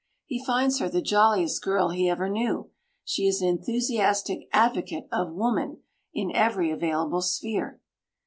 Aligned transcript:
He 0.25 0.43
finds 0.43 0.79
her 0.79 0.89
the 0.89 0.99
jolliest 0.99 1.61
girl 1.63 1.89
he 1.89 2.09
ever 2.09 2.27
knew. 2.27 2.71
She 3.03 3.27
is 3.27 3.39
an 3.39 3.49
enthusiastic 3.49 4.49
advocate 4.51 5.07
of 5.11 5.31
"woman" 5.35 5.83
in 6.11 6.35
every 6.35 6.71
available 6.71 7.21
sphere. 7.21 7.79